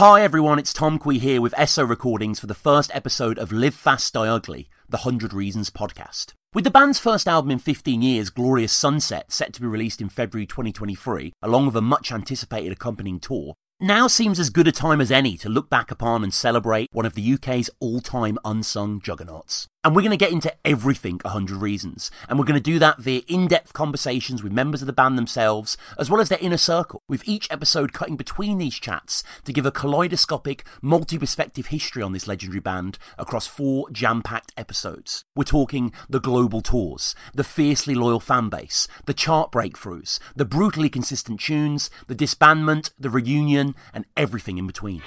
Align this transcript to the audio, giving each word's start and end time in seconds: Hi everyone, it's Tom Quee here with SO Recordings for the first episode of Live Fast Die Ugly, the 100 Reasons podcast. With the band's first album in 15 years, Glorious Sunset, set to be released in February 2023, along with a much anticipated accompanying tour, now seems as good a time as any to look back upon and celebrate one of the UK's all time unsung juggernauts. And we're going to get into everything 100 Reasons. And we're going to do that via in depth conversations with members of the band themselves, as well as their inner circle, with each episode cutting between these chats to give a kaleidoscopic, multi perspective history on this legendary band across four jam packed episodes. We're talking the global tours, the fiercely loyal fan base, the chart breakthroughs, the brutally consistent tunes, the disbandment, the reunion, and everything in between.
Hi 0.00 0.22
everyone, 0.22 0.58
it's 0.58 0.72
Tom 0.72 0.98
Quee 0.98 1.18
here 1.18 1.42
with 1.42 1.54
SO 1.68 1.84
Recordings 1.84 2.40
for 2.40 2.46
the 2.46 2.54
first 2.54 2.90
episode 2.94 3.38
of 3.38 3.52
Live 3.52 3.74
Fast 3.74 4.14
Die 4.14 4.26
Ugly, 4.26 4.66
the 4.88 4.96
100 4.96 5.34
Reasons 5.34 5.68
podcast. 5.68 6.32
With 6.54 6.64
the 6.64 6.70
band's 6.70 6.98
first 6.98 7.28
album 7.28 7.50
in 7.50 7.58
15 7.58 8.00
years, 8.00 8.30
Glorious 8.30 8.72
Sunset, 8.72 9.30
set 9.30 9.52
to 9.52 9.60
be 9.60 9.66
released 9.66 10.00
in 10.00 10.08
February 10.08 10.46
2023, 10.46 11.34
along 11.42 11.66
with 11.66 11.76
a 11.76 11.82
much 11.82 12.12
anticipated 12.12 12.72
accompanying 12.72 13.20
tour, 13.20 13.52
now 13.78 14.06
seems 14.06 14.40
as 14.40 14.48
good 14.48 14.66
a 14.66 14.72
time 14.72 15.02
as 15.02 15.12
any 15.12 15.36
to 15.36 15.50
look 15.50 15.68
back 15.68 15.90
upon 15.90 16.24
and 16.24 16.32
celebrate 16.32 16.88
one 16.92 17.04
of 17.04 17.12
the 17.12 17.34
UK's 17.34 17.68
all 17.78 18.00
time 18.00 18.38
unsung 18.42 19.02
juggernauts. 19.02 19.68
And 19.82 19.96
we're 19.96 20.02
going 20.02 20.10
to 20.10 20.16
get 20.18 20.32
into 20.32 20.52
everything 20.62 21.20
100 21.22 21.56
Reasons. 21.56 22.10
And 22.28 22.38
we're 22.38 22.44
going 22.44 22.54
to 22.54 22.60
do 22.60 22.78
that 22.80 22.98
via 22.98 23.22
in 23.28 23.48
depth 23.48 23.72
conversations 23.72 24.42
with 24.42 24.52
members 24.52 24.82
of 24.82 24.86
the 24.86 24.92
band 24.92 25.16
themselves, 25.16 25.78
as 25.98 26.10
well 26.10 26.20
as 26.20 26.28
their 26.28 26.38
inner 26.38 26.58
circle, 26.58 27.02
with 27.08 27.26
each 27.26 27.50
episode 27.50 27.94
cutting 27.94 28.16
between 28.16 28.58
these 28.58 28.78
chats 28.78 29.24
to 29.44 29.54
give 29.54 29.64
a 29.64 29.72
kaleidoscopic, 29.72 30.64
multi 30.82 31.18
perspective 31.18 31.68
history 31.68 32.02
on 32.02 32.12
this 32.12 32.28
legendary 32.28 32.60
band 32.60 32.98
across 33.16 33.46
four 33.46 33.88
jam 33.90 34.20
packed 34.20 34.52
episodes. 34.54 35.24
We're 35.34 35.44
talking 35.44 35.94
the 36.10 36.20
global 36.20 36.60
tours, 36.60 37.14
the 37.32 37.44
fiercely 37.44 37.94
loyal 37.94 38.20
fan 38.20 38.50
base, 38.50 38.86
the 39.06 39.14
chart 39.14 39.50
breakthroughs, 39.50 40.18
the 40.36 40.44
brutally 40.44 40.90
consistent 40.90 41.40
tunes, 41.40 41.90
the 42.06 42.14
disbandment, 42.14 42.90
the 42.98 43.08
reunion, 43.08 43.74
and 43.94 44.04
everything 44.14 44.58
in 44.58 44.66
between. 44.66 45.02